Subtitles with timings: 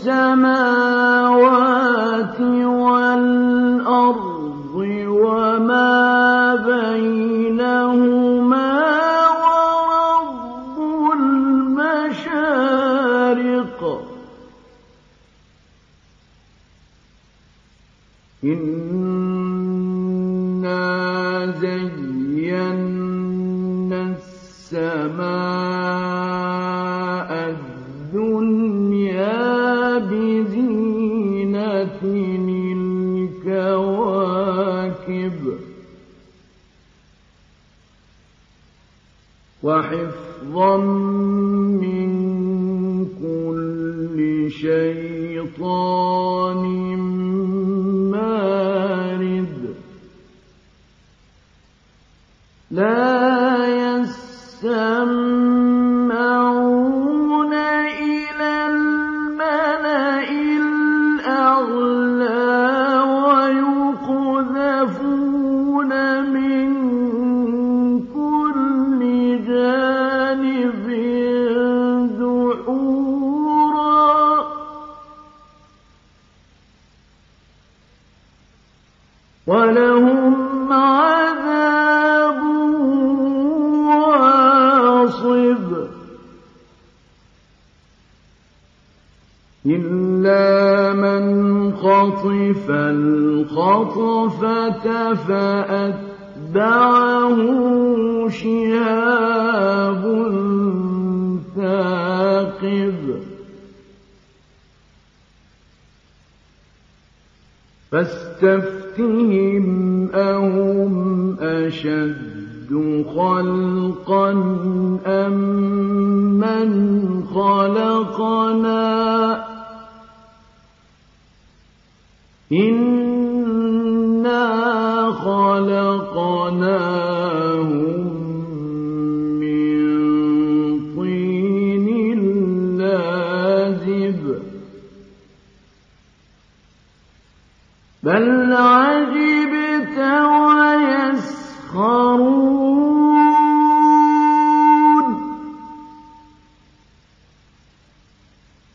[0.00, 0.79] السماء
[40.60, 40.76] حفظا
[41.80, 42.10] من
[43.06, 44.50] كل
[52.70, 54.89] لا يستطيع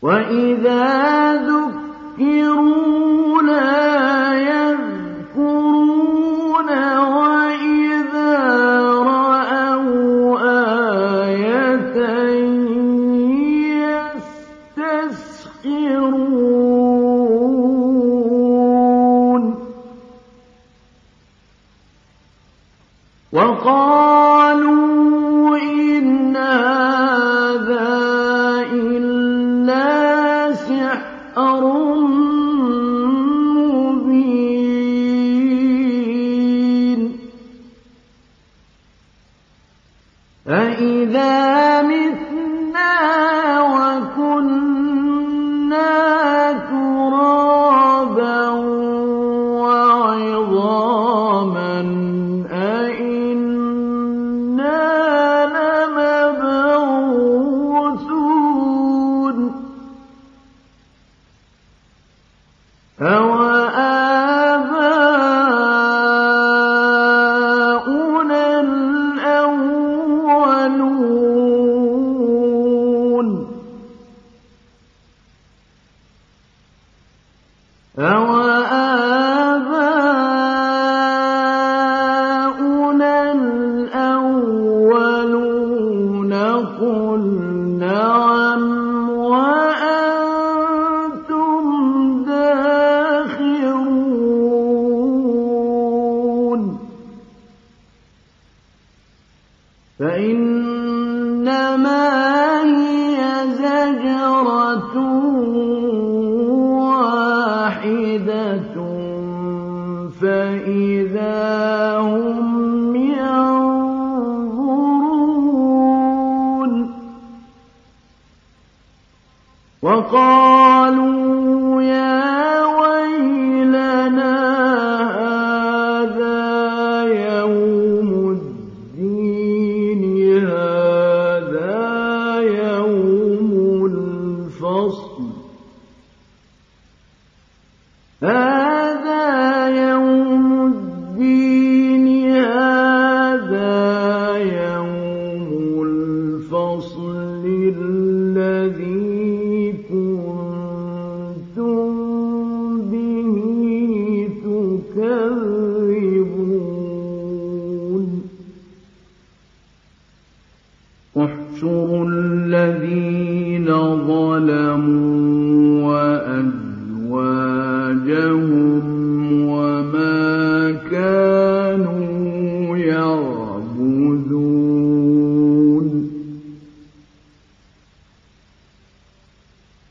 [0.02, 2.65] وإذا ذكروا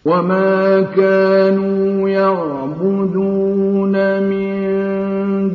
[0.05, 3.93] وما كانوا يعبدون
[4.23, 4.55] من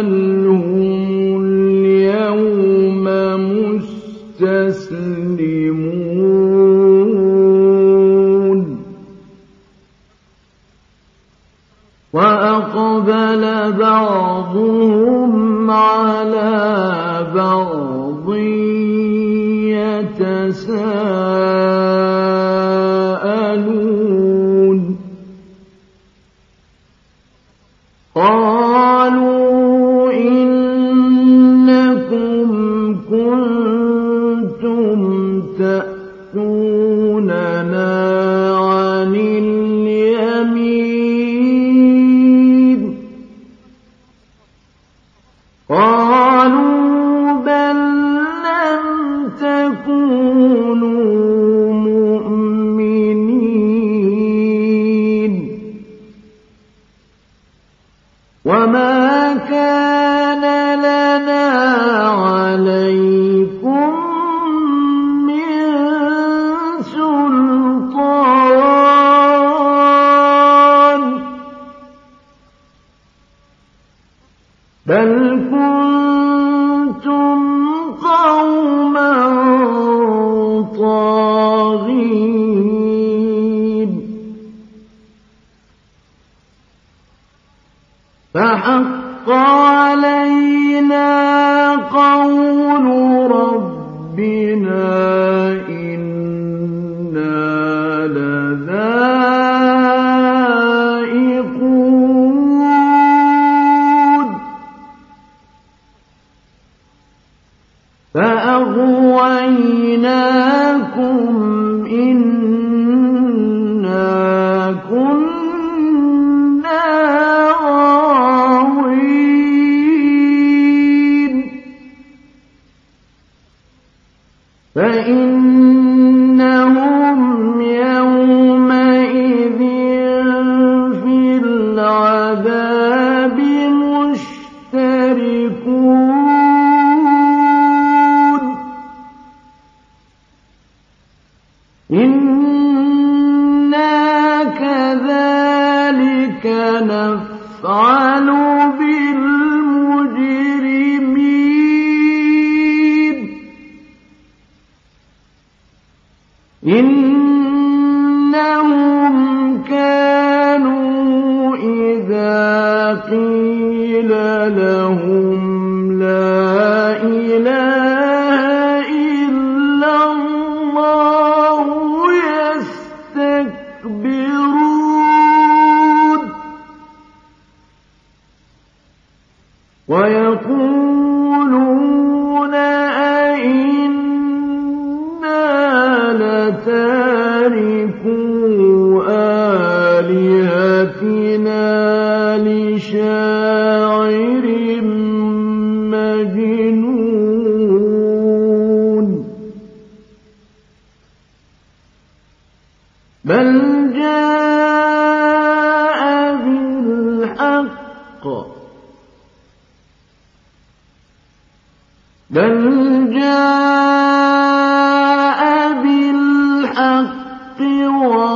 [13.71, 18.35] بَعْضُهُمْ عَلَىٰ بَعْضٍ
[19.77, 21.28] يَتَسَاءَلُونَ.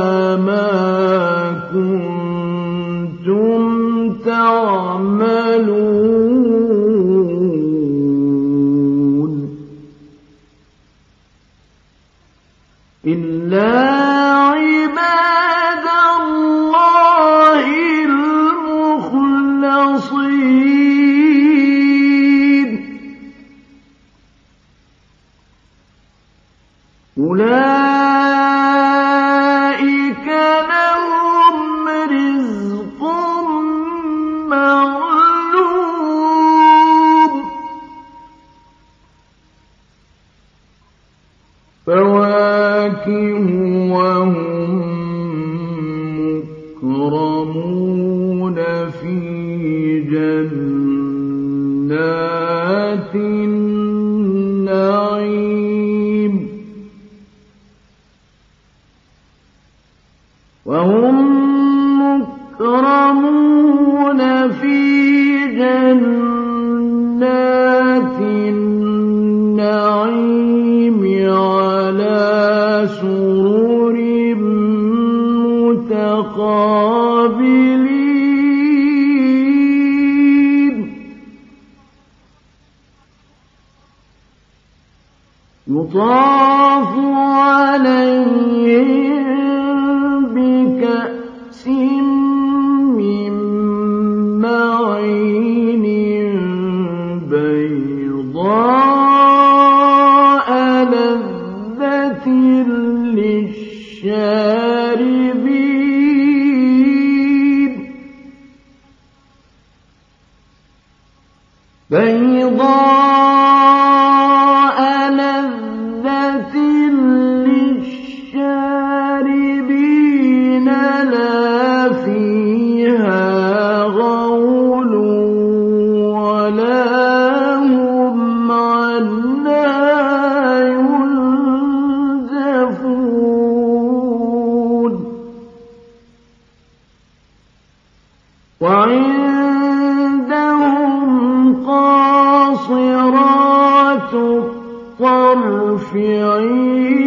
[144.99, 147.00] ترفعين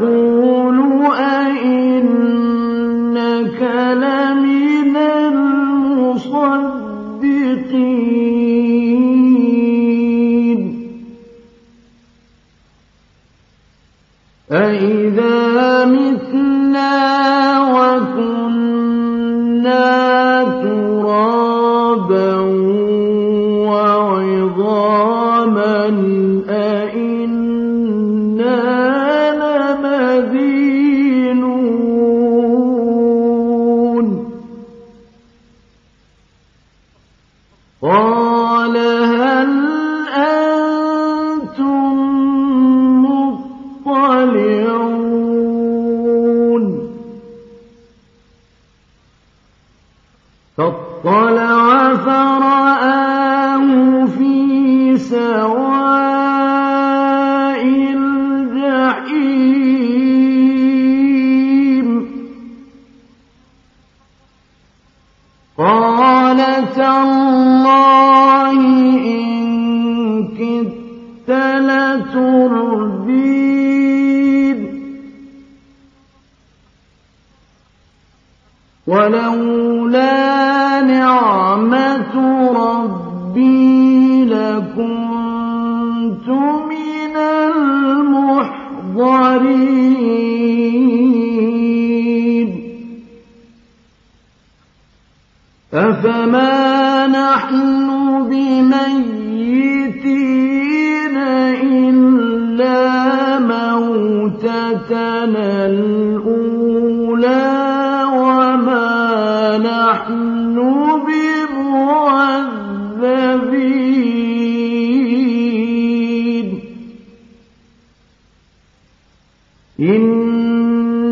[0.00, 0.29] لكم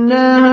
[0.09, 0.48] إن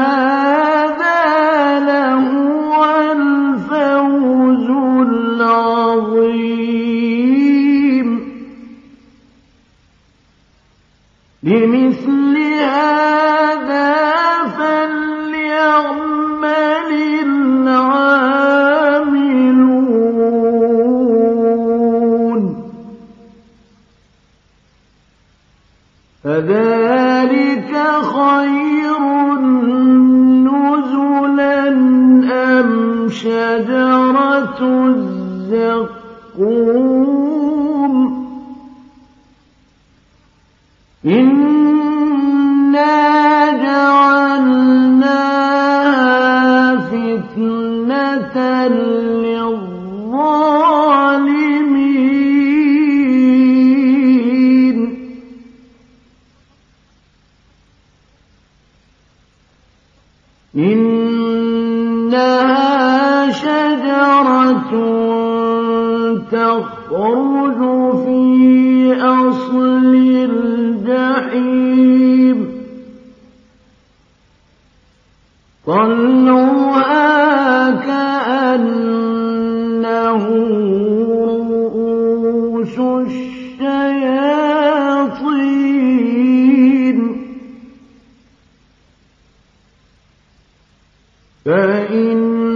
[91.45, 92.54] فإنهم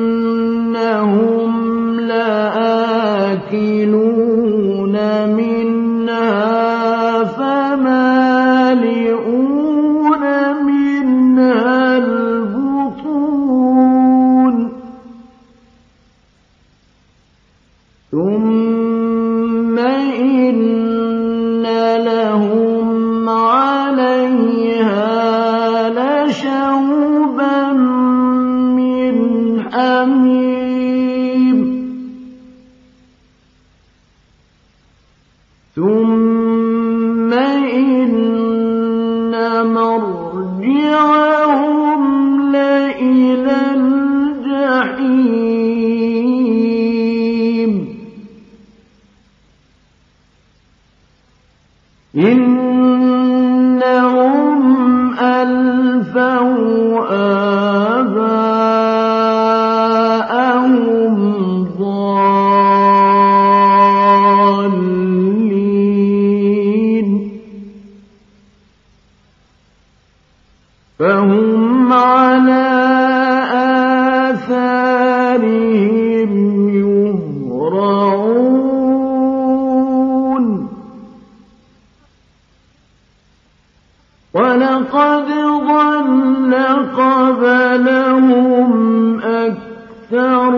[84.60, 85.30] ولقد
[85.68, 86.54] ضل
[86.98, 88.72] قبلهم
[89.20, 90.52] أكثر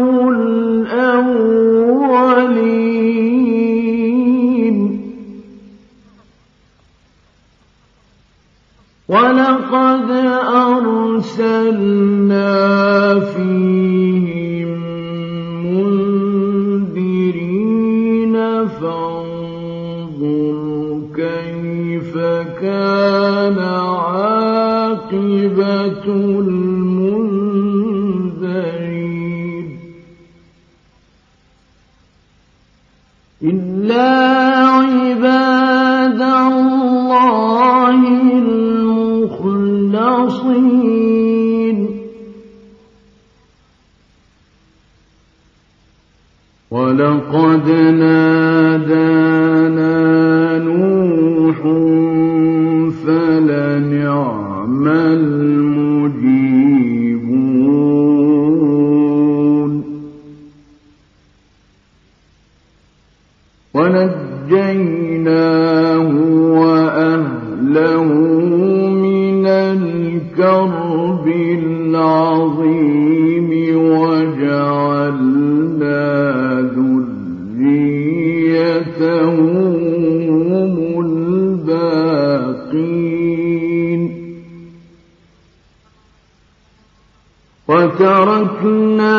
[88.01, 89.17] وتركنا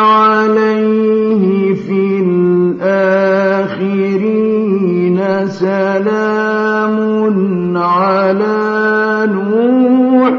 [0.00, 2.20] عليه في
[2.80, 3.48] الآخرين
[5.48, 6.96] سلام
[7.76, 10.38] على نوح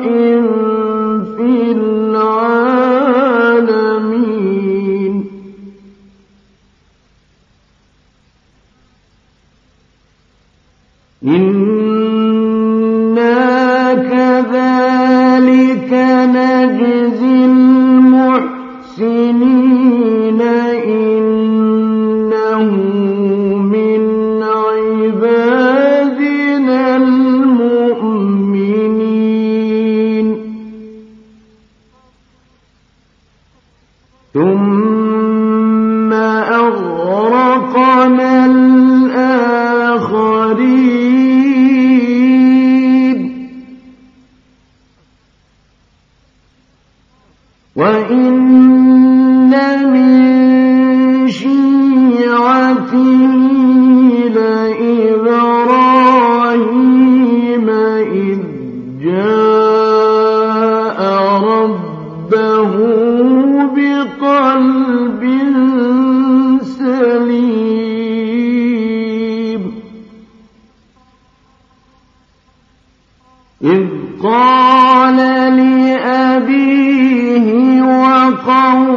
[73.64, 73.88] إذ
[74.24, 75.18] قال
[75.58, 77.48] لأبيه
[77.84, 78.89] وقومه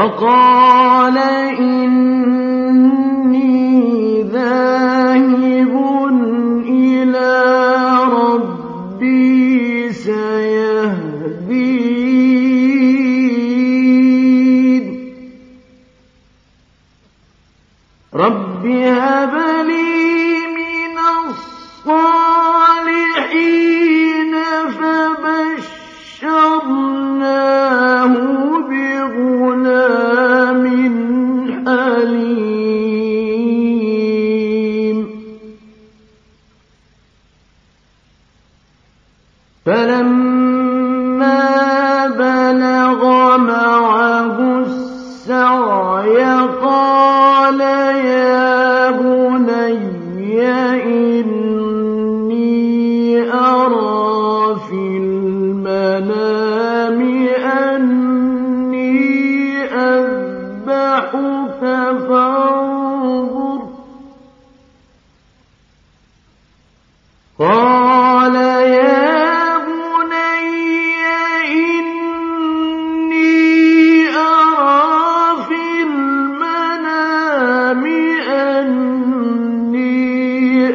[0.00, 0.69] فقال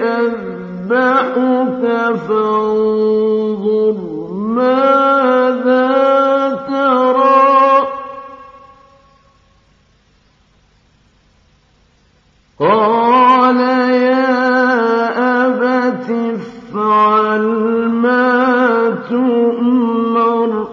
[0.06, 1.84] يَذْبَحُكَ
[2.28, 3.98] فَانظُرْ
[4.34, 5.90] مَاذَا
[6.70, 7.88] تَرَىٰ ۚ.
[12.60, 13.60] قَالَ
[14.10, 14.30] يَا
[15.46, 17.46] أَبَتِ افْعَلْ
[17.90, 20.68] مَا تُؤْمَرُ ۖ.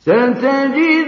[0.00, 0.99] ستجد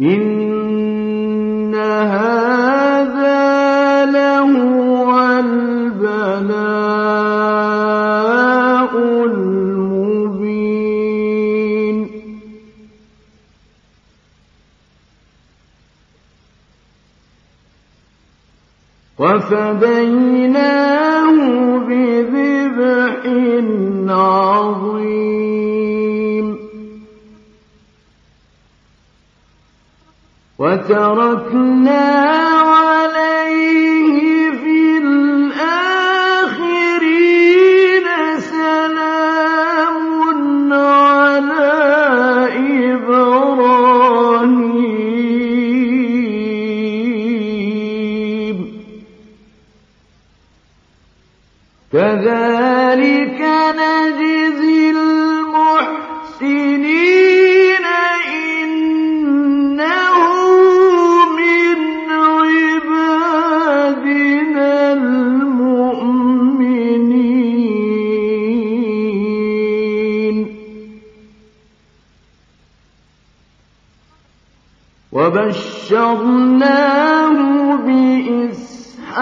[0.00, 3.36] إِنَّ هَٰذَا
[4.06, 5.08] لَهُوَ
[5.40, 6.52] الْبَلَاءُ
[9.24, 10.66] الْمُبِينُ
[19.18, 20.25] وَفَدَيْنَاهُ
[30.88, 32.15] تركنا
[76.16, 77.38] وَبَشَّرْنَاهُ
[77.86, 79.20] بِإِسْحَاقَ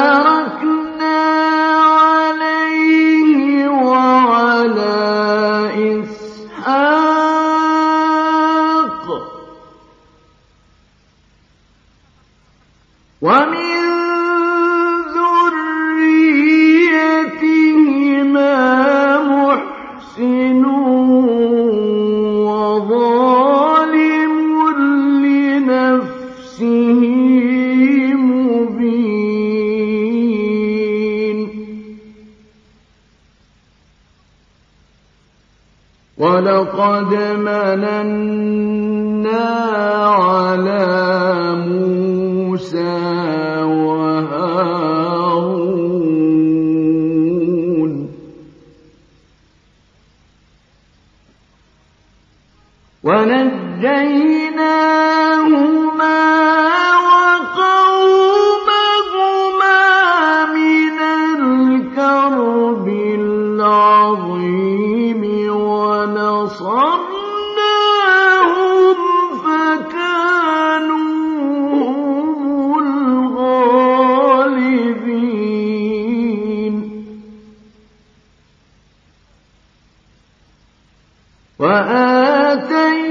[81.59, 83.04] وآتي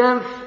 [0.00, 0.39] تَفْتَرُ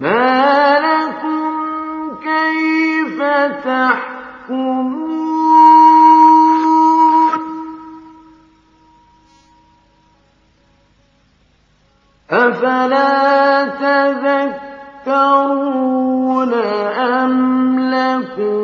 [0.00, 1.52] ما لكم
[2.22, 3.22] كيف
[3.64, 4.98] تحكمون؟
[12.30, 13.64] أفلا
[15.06, 16.54] تذكرون
[16.94, 18.57] أم لكم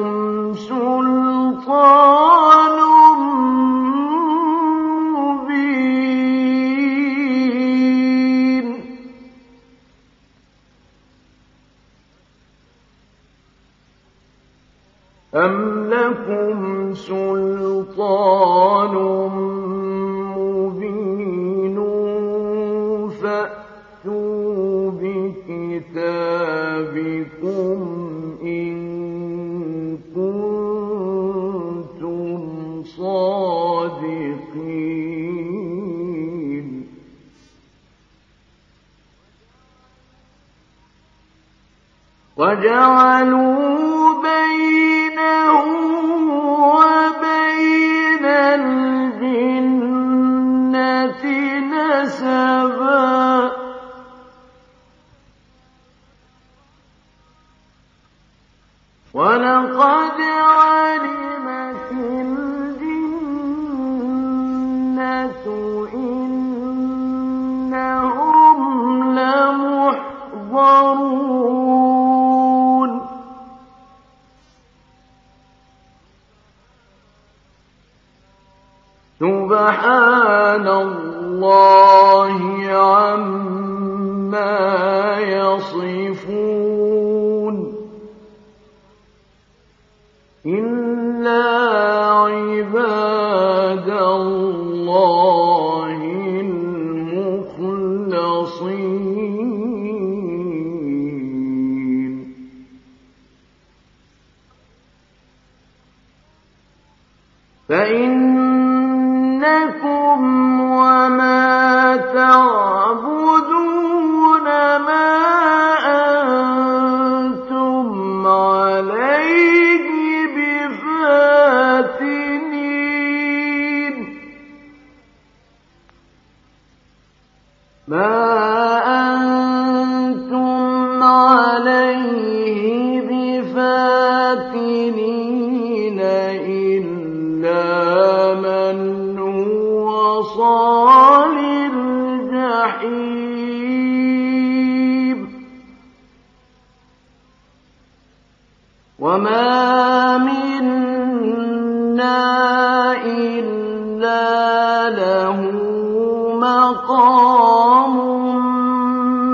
[156.75, 157.95] مقام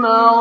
[0.01, 0.40] معروف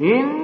[0.00, 0.40] إنهم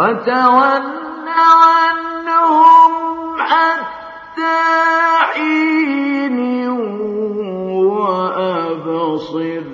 [0.00, 0.84] وتول
[1.28, 2.92] عنهم
[3.38, 4.60] حتى
[5.32, 6.38] حين
[8.00, 9.64] وأبصر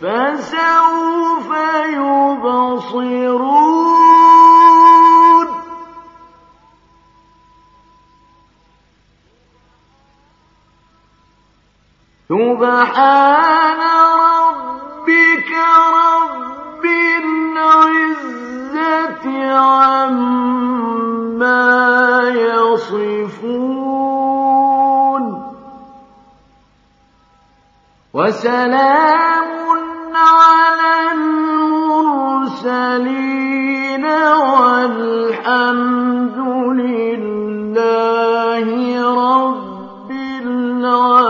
[0.00, 1.48] فسوف
[1.92, 3.26] يبصرون.
[12.28, 13.80] سبحان
[14.24, 15.52] ربك
[15.94, 16.05] رب
[28.16, 29.50] وَسَلَامٌ
[30.16, 32.24] عَلَى الْمُرْسَلِينَ
[34.56, 36.36] وَالْحَمْدُ
[36.80, 38.68] لِلَّهِ
[39.14, 41.25] رَبِّ الْعَالَمِينَ